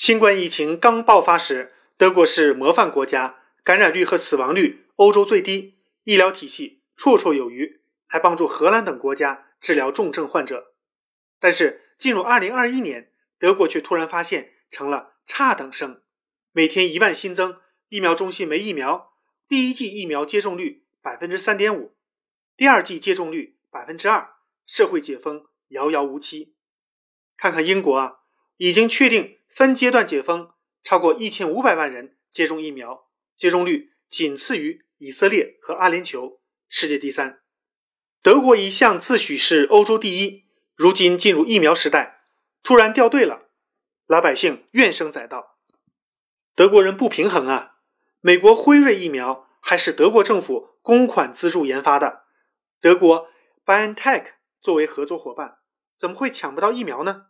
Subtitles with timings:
[0.00, 10.72] 新冠疫情刚爆发时，德国是模范国家，感染率和死亡率欧洲最低，医疗体系绰绰有余，还帮助荷兰等国家治疗重症患者。
[11.38, 16.00] 但是进入2021年，德国却突然发现成了差等生，
[16.52, 17.58] 每天一万新增，
[17.90, 19.12] 疫苗中心没疫苗，
[19.46, 21.94] 第一剂疫苗接种率百分之三点五，
[22.56, 24.30] 第二剂接种率百分之二，
[24.66, 26.54] 社会解封遥遥无期。
[27.36, 28.20] 看看英国啊，
[28.56, 30.50] 已经确定分阶段解封，
[30.82, 37.40] 超过一千五百万人接种疫苗，接种率仅次于以色列和阿联酋，世界第三。
[38.22, 40.44] 德国一向自诩是欧洲第一，
[40.76, 42.22] 如今进入疫苗时代，
[42.62, 43.48] 突然掉队了，
[44.06, 45.58] 老百姓怨声载道。
[46.54, 47.78] 德国人不平衡啊！
[48.20, 52.24] 美国辉瑞疫苗还是德国政府公款资助研发的，
[52.80, 53.28] 德国
[53.64, 55.58] BioNTech 作为合作伙伴，
[55.98, 57.26] 怎么会抢不到疫苗呢？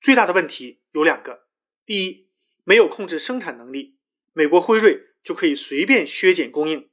[0.00, 1.46] 最大的问题有两个：
[1.84, 2.30] 第一，
[2.64, 3.98] 没有控制生产能力，
[4.32, 6.88] 美国辉瑞就可以随便削减供应；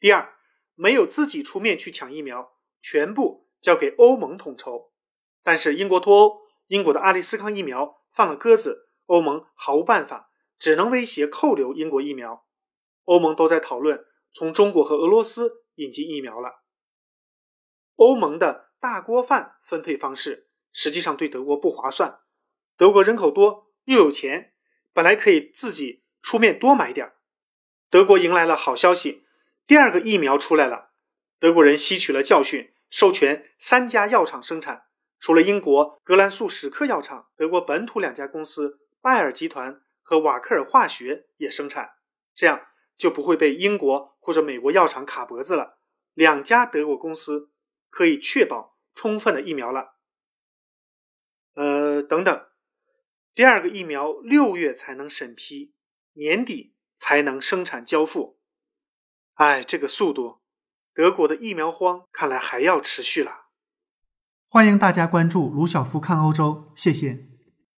[0.00, 0.34] 第二，
[0.74, 4.92] 没有自己出面去抢疫苗，全部交给欧盟统筹。
[5.44, 12.44] 但是英国脱欧，英国的阿利斯康疫苗放了鸽子，欧盟毫无办法，只能威胁扣留英国疫苗。
[13.04, 16.64] 欧盟都在讨论从中国和俄罗斯引进疫苗了。
[17.94, 22.20] 欧盟的大锅饭分配方式实际上对德国不划算。
[22.78, 24.54] 德国人口多又有钱，
[24.92, 27.12] 本来可以自己出面多买点
[27.90, 29.26] 德国迎来了好消息，
[29.66, 30.92] 第二个疫苗出来了。
[31.40, 34.84] 德国人吸取了教训，授权三家药厂生产。
[35.18, 41.94] 除了英国格兰素史克药厂，德国本土两家公司拜耳集团和瓦克尔化学也生产，
[42.34, 45.78] 这样就不会被英国或者美国药厂卡脖子了。
[46.14, 47.50] 两家德国公司
[47.90, 49.96] 可以确保充分的疫苗了。
[51.54, 52.47] 呃，等等。
[53.38, 55.72] 第二个疫苗六月才能审批，
[56.14, 58.40] 年底才能生产交付。
[59.34, 60.40] 哎，这个速度，
[60.92, 63.50] 德国的疫苗荒看来还要持续了。
[64.48, 67.28] 欢迎大家关注卢晓夫看欧洲，谢谢。